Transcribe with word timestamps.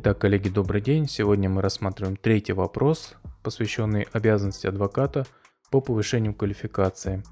Итак, 0.00 0.18
коллеги, 0.18 0.48
добрый 0.48 0.80
день. 0.80 1.08
Сегодня 1.08 1.50
мы 1.50 1.60
рассматриваем 1.60 2.14
третий 2.14 2.52
вопрос, 2.52 3.16
посвященный 3.42 4.06
обязанности 4.12 4.68
адвоката 4.68 5.26
по 5.72 5.80
повышению 5.80 6.36
квалификации. 6.36 7.24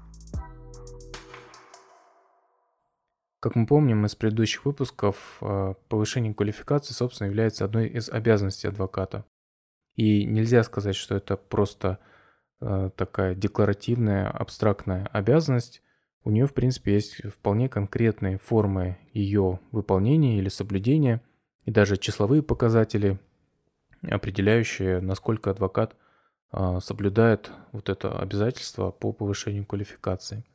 Как 3.39 3.55
мы 3.55 3.65
помним 3.65 4.05
из 4.05 4.15
предыдущих 4.15 4.65
выпусков, 4.65 5.37
э, 5.39 5.75
повышение 5.87 6.33
квалификации, 6.33 6.93
собственно, 6.93 7.29
является 7.29 7.63
одной 7.63 7.87
из 7.87 8.09
обязанностей 8.09 8.67
адвоката. 8.67 9.23
И 9.95 10.25
нельзя 10.25 10.61
сказать, 10.63 10.97
что 10.97 11.15
это 11.15 11.37
просто 11.37 11.99
э, 12.59 12.89
такая 12.97 13.33
декларативная, 13.33 14.29
абстрактная 14.29 15.07
обязанность. 15.13 15.81
У 16.25 16.31
нее, 16.31 16.47
в 16.47 16.53
принципе, 16.53 16.95
есть 16.95 17.25
вполне 17.31 17.69
конкретные 17.69 18.37
формы 18.37 18.97
ее 19.13 19.61
выполнения 19.71 20.37
или 20.37 20.49
соблюдения– 20.49 21.21
и 21.67 21.71
даже 21.71 21.97
числовые 21.97 22.41
показатели, 22.41 23.19
определяющие, 24.01 25.01
насколько 25.01 25.51
адвокат 25.51 25.97
а, 26.49 26.79
соблюдает 26.79 27.51
вот 27.73 27.89
это 27.89 28.17
обязательство 28.17 28.89
по 28.89 29.11
повышению 29.11 29.65
квалификации. 29.65 30.45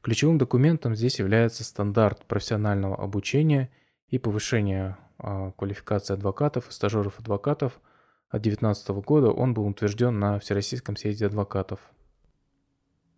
Ключевым 0.00 0.38
документом 0.38 0.94
здесь 0.94 1.18
является 1.18 1.64
стандарт 1.64 2.24
профессионального 2.26 2.96
обучения 2.96 3.68
и 4.06 4.18
повышения 4.18 4.96
а, 5.18 5.50
квалификации 5.50 6.14
адвокатов 6.14 6.68
и 6.68 6.72
стажеров 6.72 7.18
адвокатов 7.18 7.80
от 8.28 8.42
2019 8.42 8.90
года. 9.04 9.32
Он 9.32 9.54
был 9.54 9.66
утвержден 9.66 10.20
на 10.20 10.38
Всероссийском 10.38 10.96
съезде 10.96 11.26
адвокатов. 11.26 11.80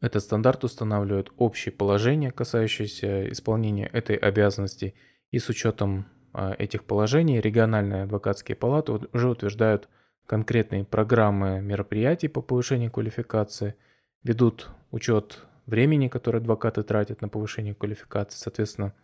Этот 0.01 0.23
стандарт 0.23 0.65
устанавливает 0.65 1.31
общие 1.37 1.71
положения, 1.71 2.33
касающиеся 2.33 3.31
исполнения 3.31 3.89
этой 3.89 4.17
обязанности 4.17 4.95
и 5.31 5.39
с 5.39 5.51
учетом 5.51 6.07
этих 6.35 6.85
положений 6.85 7.41
региональные 7.41 8.05
адвокатские 8.05 8.57
палаты 8.57 8.93
уже 9.13 9.29
утверждают 9.29 9.89
конкретные 10.27 10.85
программы 10.85 11.61
мероприятий 11.61 12.29
по 12.29 12.41
повышению 12.41 12.91
квалификации, 12.91 13.75
ведут 14.23 14.71
учет 14.91 15.45
времени, 15.67 16.09
которое 16.09 16.39
адвокаты 16.39 16.83
тратят 16.83 17.21
на 17.21 17.29
повышение 17.29 17.75
квалификации, 17.75 18.39
соответственно, 18.39 18.95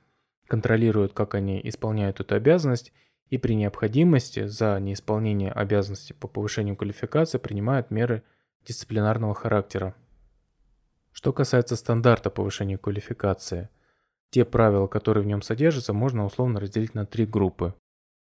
контролируют, 0.46 1.12
как 1.14 1.34
они 1.34 1.60
исполняют 1.64 2.20
эту 2.20 2.34
обязанность, 2.34 2.92
и 3.28 3.38
при 3.38 3.54
необходимости 3.54 4.46
за 4.46 4.78
неисполнение 4.78 5.50
обязанностей 5.50 6.14
по 6.14 6.28
повышению 6.28 6.76
квалификации 6.76 7.38
принимают 7.38 7.90
меры 7.90 8.22
дисциплинарного 8.64 9.34
характера. 9.34 9.96
Что 11.10 11.32
касается 11.32 11.74
стандарта 11.74 12.30
повышения 12.30 12.78
квалификации– 12.78 13.68
те 14.30 14.44
правила, 14.44 14.86
которые 14.86 15.24
в 15.24 15.26
нем 15.26 15.42
содержатся, 15.42 15.92
можно 15.92 16.24
условно 16.24 16.60
разделить 16.60 16.94
на 16.94 17.06
три 17.06 17.26
группы. 17.26 17.74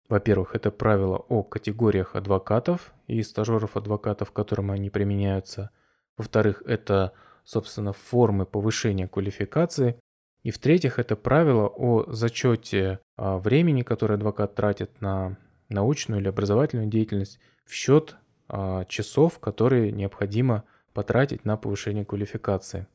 Во-первых, 0.09 0.55
это 0.55 0.71
правила 0.71 1.17
о 1.17 1.43
категориях 1.43 2.15
адвокатов 2.15 2.93
и 3.07 3.23
стажеров 3.23 3.77
адвокатов, 3.77 4.33
которым 4.33 4.71
они 4.71 4.91
применяются. 4.91 5.71
Во-вторых, 6.17 6.63
это, 6.67 7.13
собственно, 7.45 7.93
формы 7.93 8.45
повышения 8.45 9.09
квалификации. 9.09 9.99
И 10.43 10.51
в-третьих, 10.51 10.99
это 10.99 11.17
правила 11.17 11.67
о 11.69 12.05
зачете 12.13 13.01
а, 13.17 13.39
времени, 13.39 13.83
которое 13.83 14.15
адвокат 14.15 14.55
тратит 14.55 15.01
на 15.01 15.39
научную 15.71 16.21
или 16.21 16.29
образовательную 16.29 16.89
деятельность 16.89 17.41
в 17.65 17.73
счет 17.73 18.17
а, 18.49 18.85
часов, 18.85 19.39
которые 19.39 19.91
необходимо 19.91 20.65
потратить 20.93 21.47
на 21.47 21.57
повышение 21.57 22.05
квалификации. 22.05 22.87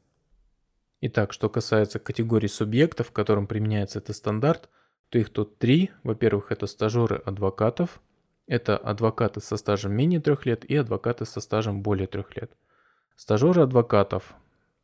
Итак, 1.01 1.31
что 1.31 1.49
касается 1.49 1.99
категории 1.99 2.47
субъектов, 2.47 3.11
которым 3.11 3.47
применяется 3.47 3.99
этот 3.99 4.15
стандарт, 4.15 4.69
то 5.09 5.17
их 5.17 5.29
тут 5.29 5.57
три. 5.57 5.91
Во-первых, 6.03 6.51
это 6.51 6.67
стажеры 6.67 7.17
адвокатов, 7.25 8.01
это 8.47 8.77
адвокаты 8.77 9.39
со 9.39 9.57
стажем 9.57 9.93
менее 9.93 10.19
трех 10.19 10.45
лет 10.45 10.65
и 10.65 10.75
адвокаты 10.75 11.25
со 11.25 11.39
стажем 11.39 11.81
более 11.81 12.07
трех 12.07 12.35
лет. 12.35 12.51
Стажеры 13.15 13.61
адвокатов, 13.61 14.33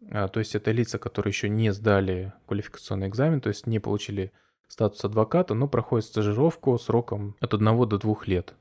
а, 0.10 0.28
то 0.28 0.40
есть 0.40 0.56
это 0.56 0.72
лица, 0.72 0.98
которые 1.00 1.32
еще 1.32 1.50
не 1.50 1.72
сдали 1.74 2.34
квалификационный 2.48 3.08
экзамен, 3.08 3.42
то 3.42 3.50
есть 3.50 3.68
не 3.68 3.80
получили 3.80 4.32
статус 4.68 5.04
адвоката, 5.04 5.54
но 5.54 5.68
проходят 5.68 6.06
стажировку 6.06 6.78
сроком 6.78 7.36
от 7.40 7.54
1 7.54 7.88
до 7.88 7.98
2 7.98 8.16
лет. 8.26 8.54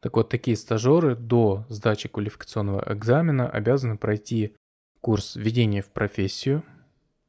Так 0.00 0.16
вот, 0.16 0.28
такие 0.28 0.56
стажеры 0.56 1.14
до 1.14 1.64
сдачи 1.68 2.08
квалификационного 2.08 2.84
экзамена 2.92 3.48
обязаны 3.48 3.98
пройти 3.98 4.56
курс 5.00 5.36
введения 5.36 5.82
в 5.82 5.88
профессию, 5.88 6.62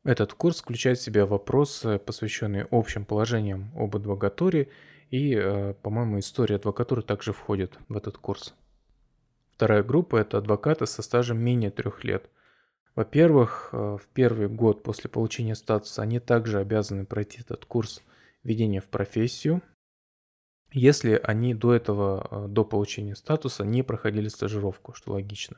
этот 0.03 0.33
курс 0.33 0.61
включает 0.61 0.97
в 0.97 1.03
себя 1.03 1.25
вопросы, 1.25 1.99
посвященные 1.99 2.67
общим 2.71 3.05
положениям 3.05 3.71
об 3.75 3.95
адвокатуре, 3.95 4.69
и, 5.09 5.35
э, 5.35 5.73
по-моему, 5.81 6.19
история 6.19 6.55
адвокатуры 6.55 7.01
также 7.01 7.33
входит 7.33 7.77
в 7.87 7.97
этот 7.97 8.17
курс. 8.17 8.55
Вторая 9.53 9.83
группа– 9.83 10.15
это 10.17 10.37
адвокаты 10.37 10.85
со 10.87 11.01
стажем 11.01 11.39
менее 11.39 11.69
трех 11.69 12.03
лет. 12.03 12.29
Во-первых, 12.95 13.69
э, 13.71 13.97
в 14.01 14.07
первый 14.13 14.47
год 14.47 14.83
после 14.83 15.09
получения 15.09 15.55
статуса 15.55 16.01
они 16.01 16.19
также 16.19 16.59
обязаны 16.59 17.05
пройти 17.05 17.41
этот 17.41 17.65
курс 17.65 18.01
введения 18.43 18.81
в 18.81 18.87
профессию, 18.87 19.61
если 20.73 21.19
они 21.21 21.53
до 21.53 21.73
этого, 21.73 22.27
э, 22.31 22.47
до 22.47 22.63
получения 22.63 23.15
статуса 23.15 23.65
не 23.65 23.83
проходили 23.83 24.29
стажировку, 24.29 24.93
что 24.93 25.11
логично. 25.11 25.57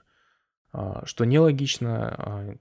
А, 0.72 1.06
что 1.06 1.24
нелогично, 1.26 2.16
а, 2.18 2.56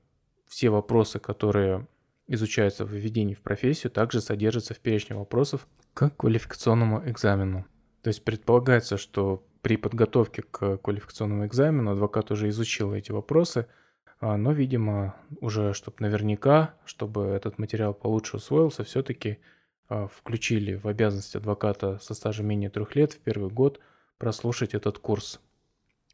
все 0.52 0.68
вопросы, 0.68 1.18
которые 1.18 1.86
изучаются 2.28 2.84
в 2.84 2.92
введении 2.92 3.32
в 3.32 3.40
профессию, 3.40 3.90
также 3.90 4.20
содержатся 4.20 4.74
в 4.74 4.80
перечне 4.80 5.16
вопросов 5.16 5.66
к 5.94 6.10
квалификационному 6.10 7.08
экзамену. 7.08 7.64
То 8.02 8.08
есть 8.08 8.22
предполагается, 8.22 8.98
что 8.98 9.42
при 9.62 9.78
подготовке 9.78 10.42
к 10.42 10.76
квалификационному 10.76 11.46
экзамену 11.46 11.92
адвокат 11.92 12.30
уже 12.30 12.50
изучил 12.50 12.92
эти 12.92 13.12
вопросы, 13.12 13.66
а, 14.20 14.36
но, 14.36 14.52
видимо, 14.52 15.16
уже 15.40 15.72
чтобы 15.72 15.96
наверняка, 16.00 16.74
чтобы 16.84 17.22
этот 17.22 17.58
материал 17.58 17.94
получше 17.94 18.36
усвоился, 18.36 18.84
все-таки 18.84 19.38
а, 19.88 20.06
включили 20.06 20.74
в 20.74 20.86
обязанность 20.86 21.34
адвоката 21.34 21.98
со 22.02 22.12
стажем 22.12 22.46
менее 22.46 22.68
трех 22.68 22.94
лет 22.94 23.14
в 23.14 23.20
первый 23.20 23.48
год 23.48 23.80
прослушать 24.18 24.74
этот 24.74 24.98
курс. 24.98 25.40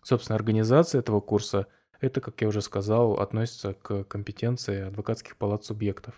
Собственно, 0.05 0.37
организация 0.37 1.00
этого 1.00 1.20
курса– 1.20 1.66
это, 2.01 2.21
как 2.21 2.41
я 2.41 2.49
уже 2.49 2.63
сказал, 2.63 3.15
относится 3.15 3.75
к 3.75 4.05
компетенции 4.05 4.83
адвокатских 4.83 5.37
палат 5.37 5.65
субъектов. 5.65 6.15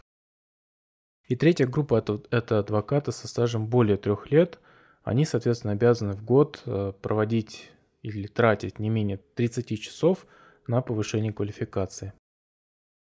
И 1.27 1.37
третья 1.37 1.67
группа 1.67 1.97
это, 1.97 2.23
это 2.31 2.59
адвокаты 2.59 3.13
со 3.13 3.29
стажем 3.29 3.69
более 3.69 3.97
трех 3.97 4.31
лет. 4.31 4.59
Они, 5.03 5.25
соответственно, 5.25 5.73
обязаны 5.73 6.15
в 6.15 6.25
год 6.25 6.63
э, 6.67 6.93
проводить 7.01 7.71
или 8.03 8.27
тратить 8.27 8.79
не 8.79 8.91
менее 8.91 9.19
30 9.37 9.81
часов 9.81 10.27
на 10.67 10.83
повышение 10.83 11.33
квалификации. 11.33 12.13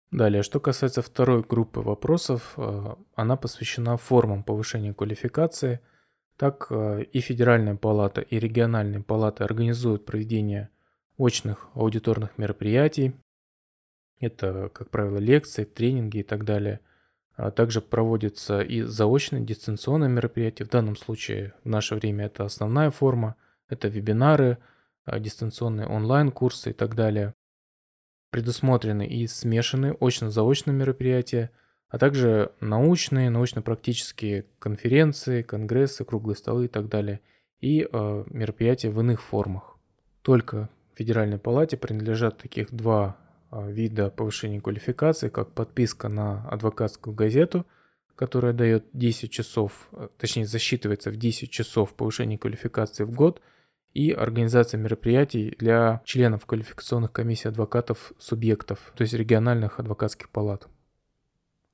Далее, 0.09 0.43
что 0.43 0.59
касается 0.59 1.01
второй 1.01 1.43
группы 1.43 1.81
вопросов, 1.81 2.53
э, 2.55 2.95
она 3.15 3.35
посвящена 3.35 3.97
формам 3.97 4.43
повышения 4.43 4.93
квалификации. 4.93 5.79
Так 6.37 6.67
э, 6.69 7.03
и 7.03 7.19
Федеральная 7.19 7.75
палата, 7.75 8.21
и 8.21 8.39
региональные 8.39 9.03
палаты 9.03 9.43
организуют 9.43 10.05
проведение 10.05 10.69
очных 11.17 11.67
аудиторных 11.73 12.37
мероприятий. 12.37 13.13
Это, 14.19 14.69
как 14.73 14.89
правило, 14.89 15.17
лекции, 15.17 15.63
тренинги 15.63 16.19
и 16.19 16.23
так 16.23 16.45
далее. 16.45 16.79
А 17.35 17.51
также 17.51 17.81
проводятся 17.81 18.61
и 18.61 18.81
заочные 18.81 19.43
дистанционные 19.43 20.09
мероприятия. 20.09 20.65
В 20.65 20.69
данном 20.69 20.95
случае 20.95 21.53
в 21.63 21.69
наше 21.69 21.95
время 21.95 22.25
это 22.25 22.45
основная 22.45 22.91
форма. 22.91 23.35
Это 23.69 23.87
вебинары, 23.87 24.59
а, 25.05 25.19
дистанционные 25.19 25.87
онлайн-курсы 25.87 26.69
и 26.69 26.73
так 26.73 26.95
далее. 26.95 27.33
Предусмотрены 28.29 29.05
и 29.05 29.27
смешанные 29.27 29.93
очно-заочные 29.99 30.75
мероприятия, 30.75 31.51
а 31.89 31.97
также 31.97 32.51
научные, 32.59 33.29
научно-практические 33.29 34.45
конференции, 34.59 35.41
конгрессы, 35.41 36.05
круглые 36.05 36.35
столы 36.35 36.65
и 36.65 36.67
так 36.67 36.87
далее. 36.87 37.21
И 37.59 37.81
э, 37.81 38.23
мероприятия 38.27 38.89
в 38.89 38.99
иных 38.99 39.21
формах. 39.21 39.77
Только 40.21 40.69
Федеральной 40.95 41.39
палате 41.39 41.77
принадлежат 41.77 42.37
таких 42.37 42.71
два 42.71 43.17
а, 43.49 43.67
вида 43.67 44.09
повышения 44.09 44.61
квалификации, 44.61 45.29
как 45.29 45.51
подписка 45.51 46.09
на 46.09 46.47
адвокатскую 46.49 47.15
газету, 47.15 47.65
которая 48.15 48.53
дает 48.53 48.85
10 48.93 49.31
часов, 49.31 49.89
э, 49.91 50.07
точнее 50.17 50.45
засчитывается 50.45 51.09
в 51.09 51.15
10 51.15 51.49
часов 51.49 51.93
повышения 51.93 52.37
квалификации 52.37 53.03
в 53.03 53.11
год, 53.11 53.41
и 53.93 54.11
организация 54.11 54.79
мероприятий 54.79 55.55
для 55.59 56.01
членов 56.03 56.45
квалификационных 56.45 57.11
комиссий 57.11 57.47
адвокатов 57.47 58.13
субъектов, 58.17 58.91
то 58.95 59.03
есть 59.03 59.13
региональных 59.13 59.79
адвокатских 59.79 60.29
палат. 60.29 60.67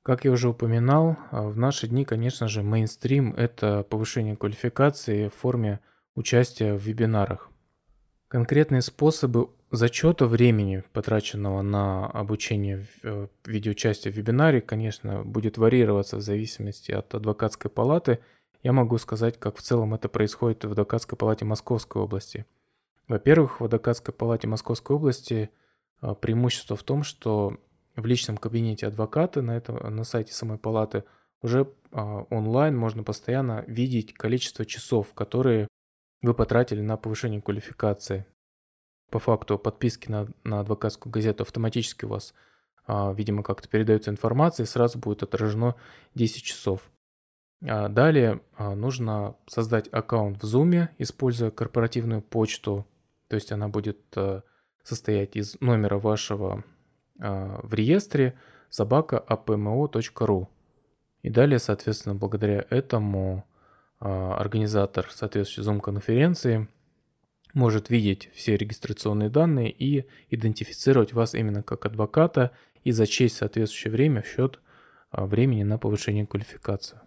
Как 0.02 0.24
я 0.24 0.32
уже 0.32 0.48
упоминал, 0.48 1.16
а, 1.30 1.42
в 1.48 1.56
наши 1.56 1.86
дни, 1.86 2.04
конечно 2.04 2.48
же, 2.48 2.62
мейнстрим– 2.62 3.34
это 3.36 3.84
повышение 3.84 4.36
квалификации 4.36 5.28
в 5.28 5.34
форме 5.34 5.80
участия 6.14 6.74
в 6.74 6.82
вебинарах. 6.82 7.50
Конкретные 8.30 8.80
способы 8.80 9.50
зачета 9.70 10.26
времени, 10.26 10.84
потраченного 10.92 11.62
на 11.62 12.06
обучение 12.06 12.86
в 13.02 13.04
э, 13.04 13.28
виде 13.44 13.70
участия 13.70 14.10
в 14.10 14.16
вебинаре, 14.16 14.60
конечно, 14.60 15.24
будет 15.24 15.58
варьироваться 15.58 16.16
в 16.16 16.22
зависимости 16.22 16.92
от 16.92 17.14
адвокатской 17.14 17.70
палаты 17.70 18.20
я 18.62 18.72
могу 18.72 18.98
сказать, 18.98 19.38
как 19.38 19.56
в 19.56 19.62
целом 19.62 19.94
это 19.94 20.08
происходит 20.08 20.64
в 20.64 20.72
адвокатской 20.72 21.16
палате 21.16 21.44
Московской 21.44 22.02
области. 22.02 22.44
Во-первых, 23.08 23.60
в 23.60 23.64
адвокатской 23.64 24.12
палате 24.12 24.48
Московской 24.48 24.96
области 24.96 25.50
а, 26.00 26.14
преимущество 26.14 26.76
в 26.76 26.82
том, 26.82 27.02
что 27.02 27.56
в 27.96 28.04
личном 28.04 28.36
кабинете 28.36 28.86
адвоката 28.86 29.42
на, 29.42 29.56
этом, 29.56 29.76
на 29.76 30.04
сайте 30.04 30.32
самой 30.34 30.58
палаты 30.58 31.04
уже 31.42 31.72
а, 31.90 32.26
онлайн 32.30 32.76
можно 32.76 33.02
постоянно 33.02 33.64
видеть 33.66 34.12
количество 34.12 34.66
часов, 34.66 35.14
которые 35.14 35.66
вы 36.22 36.34
потратили 36.34 36.80
на 36.80 36.96
повышение 36.96 37.40
квалификации. 37.40 38.26
По 39.10 39.18
факту 39.18 39.58
подписки 39.58 40.10
на, 40.10 40.28
на 40.44 40.60
адвокатскую 40.60 41.12
газету 41.12 41.42
автоматически 41.42 42.04
у 42.04 42.08
вас, 42.08 42.34
а, 42.86 43.12
видимо, 43.12 43.42
как-то 43.42 43.68
передается 43.68 44.10
информация, 44.10 44.64
и 44.64 44.68
сразу 44.68 44.98
будет 44.98 45.22
отражено 45.22 45.74
10 46.14 46.42
часов. 46.42 46.90
А 47.62 47.88
далее 47.88 48.40
а, 48.56 48.74
нужно 48.74 49.36
создать 49.46 49.88
аккаунт 49.92 50.42
в 50.42 50.46
Zoom, 50.46 50.88
используя 50.98 51.50
корпоративную 51.50 52.22
почту, 52.22 52.86
то 53.28 53.34
есть 53.34 53.52
она 53.52 53.68
будет 53.68 53.98
а, 54.16 54.42
состоять 54.82 55.36
из 55.36 55.60
номера 55.60 55.98
вашего 55.98 56.64
а, 57.18 57.60
в 57.62 57.74
реестре 57.74 58.38
собака 58.68 59.24
apmo.ru. 59.28 60.46
И 61.22 61.30
далее, 61.30 61.58
соответственно, 61.58 62.14
благодаря 62.14 62.64
этому 62.70 63.44
а, 63.44 63.49
организатор 64.00 65.08
соответствующей 65.10 65.68
Zoom-конференции 65.68 66.68
может 67.54 67.90
видеть 67.90 68.30
все 68.34 68.56
регистрационные 68.56 69.28
данные 69.28 69.70
и 69.70 70.06
идентифицировать 70.30 71.12
вас 71.12 71.34
именно 71.34 71.62
как 71.62 71.86
адвоката 71.86 72.52
и 72.84 72.92
зачесть 72.92 73.36
соответствующее 73.36 73.92
время 73.92 74.22
в 74.22 74.26
счет 74.26 74.60
а, 75.10 75.26
времени 75.26 75.62
на 75.62 75.78
повышение 75.78 76.26
квалификации. 76.26 77.00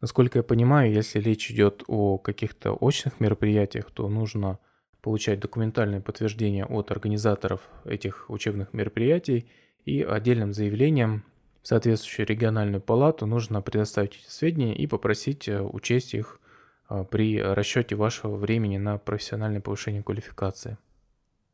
Насколько 0.00 0.40
я 0.40 0.42
понимаю, 0.42 0.92
если 0.92 1.18
речь 1.20 1.50
идет 1.50 1.82
о 1.86 2.18
каких-то 2.18 2.72
очных 2.72 3.20
мероприятиях, 3.20 3.90
то 3.90 4.08
нужно 4.08 4.58
получать 5.00 5.40
документальное 5.40 6.00
подтверждение 6.00 6.64
от 6.66 6.90
организаторов 6.90 7.60
этих 7.84 8.28
учебных 8.28 8.72
мероприятий 8.72 9.48
и 9.84 10.02
отдельным 10.02 10.52
заявлением 10.52 11.24
соответствующую 11.68 12.26
региональную 12.26 12.80
палату 12.80 13.26
нужно 13.26 13.60
предоставить 13.60 14.16
эти 14.16 14.30
сведения 14.30 14.74
и 14.74 14.86
попросить 14.86 15.48
э, 15.48 15.60
учесть 15.60 16.14
их 16.14 16.40
э, 16.88 17.04
при 17.10 17.42
расчете 17.42 17.94
вашего 17.94 18.36
времени 18.36 18.78
на 18.78 18.96
профессиональное 18.96 19.60
повышение 19.60 20.02
квалификации. 20.02 20.78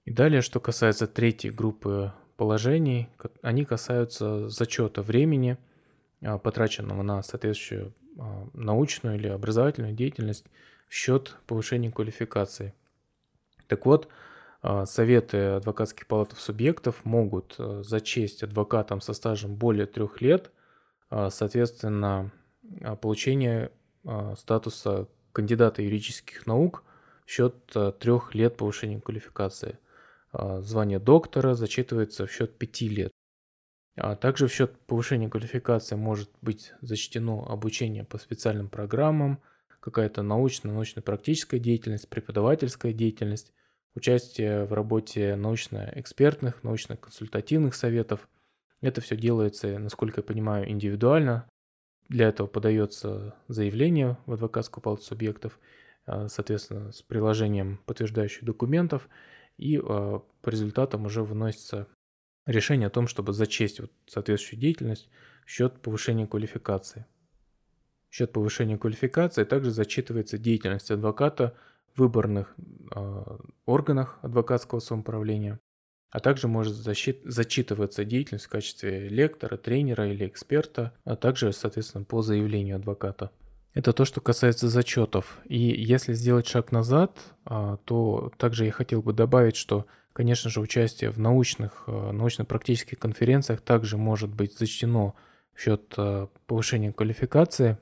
И 0.04 0.12
далее, 0.12 0.40
что 0.40 0.60
касается 0.60 1.08
третьей 1.08 1.50
группы 1.50 2.12
положений, 2.36 3.08
они 3.42 3.64
касаются 3.64 4.48
зачета 4.48 5.02
времени, 5.02 5.58
э, 6.20 6.38
потраченного 6.38 7.02
на 7.02 7.22
соответствующую 7.22 7.92
научную 8.52 9.16
или 9.16 9.26
образовательную 9.26 9.92
деятельность 9.94 10.46
в 10.88 10.94
счет 10.94 11.36
повышения 11.48 11.90
квалификации– 11.90 12.72
так 13.66 13.86
вот, 13.86 14.08
советы 14.86 15.36
адвокатских 15.56 16.06
палатов 16.06 16.40
субъектов 16.40 17.04
могут 17.04 17.54
э, 17.58 17.82
зачесть 17.84 18.42
адвокатам 18.42 19.00
со 19.02 19.12
стажем 19.12 19.56
более 19.56 19.86
трех 19.86 20.22
лет, 20.22 20.52
а, 21.10 21.28
соответственно, 21.30 22.32
а, 22.80 22.96
получение 22.96 23.70
статуса 24.36 25.08
кандидата 25.32 25.80
юридических 25.80 26.46
наук 26.46 26.84
в 27.26 27.30
счет 27.30 27.54
э, 27.74 27.92
трех 27.98 28.34
лет 28.34 28.56
повышения 28.56 29.00
квалификации. 29.00 29.78
Звание 30.32 30.98
доктора 30.98 31.54
зачитывается 31.54 32.26
в 32.26 32.32
счет 32.32 32.58
пяти 32.58 32.88
лет. 32.88 33.12
А 33.96 34.16
также 34.16 34.48
в 34.48 34.52
счет 34.52 34.76
повышения 34.86 35.28
квалификации 35.28 35.94
может 35.94 36.28
быть 36.42 36.72
зачтено 36.80 37.46
обучение 37.48 38.04
по 38.04 38.18
специальным 38.18 38.68
программам, 38.68 39.40
какая-то 39.78 40.22
научная, 40.22 40.72
научно-практическая 40.72 41.60
деятельность, 41.60 42.08
преподавательская 42.08 42.92
деятельность, 42.92 43.52
участие 43.94 44.64
в 44.64 44.72
работе 44.72 45.36
научно-экспертных, 45.36 46.62
научно-консультативных 46.62 47.74
советов. 47.74 48.28
Это 48.80 49.00
все 49.00 49.16
делается, 49.16 49.78
насколько 49.78 50.20
я 50.20 50.24
понимаю, 50.24 50.70
индивидуально. 50.70 51.48
Для 52.08 52.28
этого 52.28 52.46
подается 52.46 53.34
заявление 53.48 54.18
в 54.26 54.32
адвокатскую 54.34 54.82
палату 54.82 55.02
субъектов, 55.02 55.58
а, 56.06 56.28
соответственно, 56.28 56.92
с 56.92 57.02
приложением 57.02 57.80
подтверждающих 57.86 58.44
документов, 58.44 59.08
и 59.56 59.80
а, 59.82 60.22
по 60.42 60.48
результатам 60.50 61.06
уже 61.06 61.22
выносится 61.22 61.88
решение 62.46 62.88
о 62.88 62.90
том, 62.90 63.08
чтобы 63.08 63.32
зачесть 63.32 63.80
вот 63.80 63.90
соответствующую 64.06 64.60
деятельность 64.60 65.08
в 65.46 65.50
счет 65.50 65.80
повышения 65.80 66.26
квалификации. 66.26 67.06
В 68.10 68.14
счет 68.14 68.32
повышения 68.32 68.76
квалификации 68.76 69.44
также 69.44 69.70
зачитывается 69.70 70.36
деятельность 70.36 70.90
адвоката– 70.90 71.56
выборных 71.96 72.54
э, 72.94 73.38
органах 73.66 74.18
адвокатского 74.22 74.80
самоуправления, 74.80 75.60
а 76.10 76.20
также 76.20 76.48
может 76.48 76.74
защит, 76.74 77.20
зачитываться 77.24 78.04
деятельность 78.04 78.46
в 78.46 78.48
качестве 78.48 79.08
лектора, 79.08 79.56
тренера 79.56 80.10
или 80.10 80.26
эксперта, 80.26 80.92
а 81.04 81.16
также, 81.16 81.52
соответственно, 81.52 82.04
по 82.04 82.22
заявлению 82.22 82.76
адвоката. 82.76 83.30
Это 83.72 83.92
то, 83.92 84.04
что 84.04 84.20
касается 84.20 84.68
зачетов. 84.68 85.40
И 85.46 85.58
если 85.58 86.12
сделать 86.12 86.46
шаг 86.46 86.72
назад, 86.72 87.18
э, 87.46 87.76
то 87.84 88.32
также 88.38 88.66
я 88.66 88.72
хотел 88.72 89.02
бы 89.02 89.12
добавить, 89.12 89.56
что, 89.56 89.86
конечно 90.12 90.50
же, 90.50 90.60
участие 90.60 91.10
в 91.10 91.18
научных, 91.18 91.84
э, 91.86 92.10
научно-практических 92.12 92.98
конференциях 92.98 93.60
также 93.60 93.96
может 93.96 94.30
быть 94.30 94.56
зачтено 94.56 95.14
в 95.54 95.60
счет 95.60 95.94
повышения 96.46 96.92
квалификации. 96.92 97.78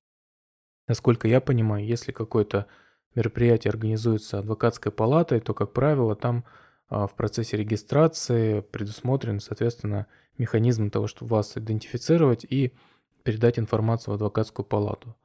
Насколько 0.88 1.26
я 1.26 1.40
понимаю, 1.40 1.86
если 1.86 2.12
какой-то 2.12 2.66
мероприятие 3.14 3.70
организуется 3.70 4.38
адвокатской 4.38 4.92
палатой, 4.92 5.40
то, 5.40 5.54
как 5.54 5.72
правило, 5.72 6.14
там 6.14 6.44
а, 6.88 7.06
в 7.06 7.14
процессе 7.14 7.56
регистрации 7.56 8.60
предусмотрен, 8.60 9.40
соответственно, 9.40 10.06
механизм 10.38 10.90
того, 10.90 11.06
чтобы 11.06 11.36
вас 11.36 11.56
идентифицировать 11.56 12.44
и 12.44 12.72
передать 13.22 13.58
информацию 13.58 14.12
в 14.12 14.14
адвокатскую 14.16 14.66
палату. 14.66 15.16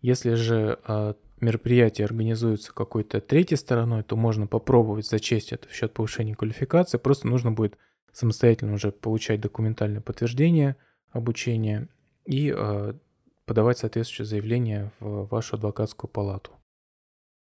Если 0.00 0.34
же 0.34 0.78
а, 0.84 1.16
мероприятие 1.40 2.04
организуется 2.04 2.72
какой-то 2.72 3.20
третьей 3.20 3.56
стороной, 3.56 4.02
то 4.02 4.16
можно 4.16 4.46
попробовать 4.46 5.06
зачесть 5.06 5.52
это 5.52 5.68
в 5.68 5.72
счет 5.72 5.92
повышения 5.92 6.34
квалификации. 6.34 6.98
Просто 6.98 7.28
нужно 7.28 7.52
будет 7.52 7.76
самостоятельно 8.12 8.74
уже 8.74 8.92
получать 8.92 9.40
документальное 9.40 10.00
подтверждение 10.00 10.76
обучения 11.10 11.88
и 12.24 12.52
а, 12.54 12.96
подавать 13.46 13.78
соответствующее 13.78 14.26
заявление 14.26 14.92
в 15.00 15.26
вашу 15.26 15.56
адвокатскую 15.56 16.10
палату. 16.10 16.52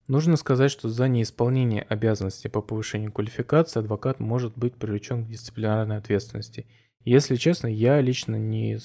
Нужно 0.07 0.37
сказать, 0.37 0.71
что 0.71 0.87
за 0.87 1.09
неисполнение 1.09 1.81
обязанностей 1.81 2.47
по 2.47 2.61
повышению 2.61 3.11
квалификации 3.11 3.79
адвокат 3.79 4.21
может 4.21 4.57
быть 4.57 4.75
привлечен 4.75 5.25
к 5.25 5.27
дисциплинарной 5.27 5.97
ответственности. 5.97 6.65
Если 7.03 7.35
честно, 7.35 7.67
я 7.67 7.99
лично 7.99 8.37
не, 8.37 8.79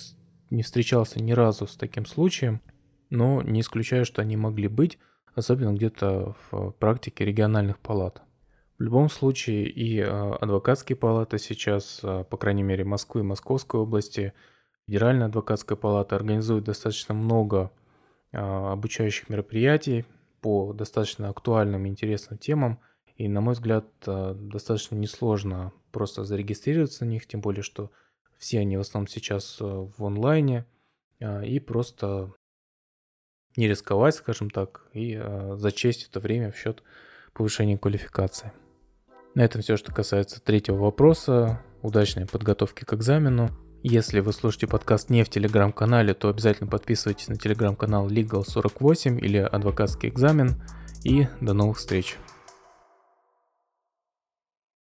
не 0.51 0.63
встречался 0.65 1.23
ни 1.23 1.33
разу 1.33 1.69
с 1.69 1.77
таким 1.77 2.07
случаем, 2.07 2.61
но 3.09 3.41
не 3.43 3.61
исключаю, 3.61 4.05
что 4.05 4.21
они 4.21 4.37
могли 4.37 4.67
быть, 4.67 4.99
особенно 5.35 5.73
где-то 5.73 6.35
в 6.51 6.73
практике 6.73 7.25
региональных 7.25 7.79
палат. 7.79 8.23
В 8.79 8.83
любом 8.83 9.09
случае 9.09 9.69
и 9.69 10.01
а, 10.01 10.35
адвокатские 10.41 10.97
палаты 10.97 11.39
сейчас, 11.39 12.01
а, 12.03 12.25
по 12.25 12.37
крайней 12.37 12.65
мере 12.65 12.83
Москвы 12.85 13.21
и 13.21 13.25
Московской 13.25 13.81
области, 13.81 14.33
Федеральная 14.87 15.29
адвокатская 15.29 15.77
палата 15.77 16.17
организует 16.17 16.65
достаточно 16.65 17.15
много 17.15 17.71
а, 18.33 18.73
обучающих 18.73 19.29
мероприятий, 19.29 20.05
по 20.43 20.75
достаточно 20.75 21.31
актуальным 21.31 21.87
и 21.87 21.89
интересным 21.89 22.37
темам. 22.37 22.81
И, 23.17 23.29
на 23.29 23.41
мой 23.41 23.55
взгляд, 23.55 23.87
э, 24.07 24.35
достаточно 24.35 24.97
несложно 24.97 25.73
просто 25.93 26.25
зарегистрироваться 26.25 27.05
на 27.05 27.11
них, 27.11 27.27
тем 27.27 27.41
более, 27.41 27.63
что 27.63 27.91
все 28.37 28.59
они 28.59 28.77
в 28.77 28.81
основном 28.81 29.07
сейчас 29.07 29.59
э, 29.61 29.65
в 29.65 30.05
онлайне. 30.05 30.67
Э, 31.21 31.47
и 31.47 31.61
просто 31.61 32.35
не 33.57 33.69
рисковать, 33.69 34.17
скажем 34.17 34.51
так, 34.51 34.87
и 34.95 35.23
зачесть 35.57 36.09
это 36.09 36.21
время 36.21 36.51
в 36.51 36.57
счет 36.57 36.83
повышения 37.35 37.79
квалификации. 37.79 38.51
На 39.35 39.43
этом 39.43 39.61
все, 39.61 39.77
что 39.77 39.93
касается 39.93 40.43
третьего 40.43 40.77
вопроса. 40.77 41.63
Удачной 41.83 42.27
подготовки 42.27 42.85
к 42.85 42.95
экзамену. 42.95 43.51
Если 43.85 44.21
вы 44.21 44.33
слушаете 44.33 44.69
подкаст 44.69 45.11
не 45.11 45.25
в 45.25 45.29
телеграм-канале, 45.29 46.15
то 46.15 46.29
обязательно 46.29 46.71
подписывайтесь 46.71 47.27
на 47.27 47.37
телеграм-канал 47.37 48.09
Legal48 48.09 49.19
или 49.19 49.39
Адвокатский 49.39 50.09
экзамен. 50.09 50.55
И 51.03 51.27
до 51.41 51.53
новых 51.53 51.79
встреч! 51.79 52.17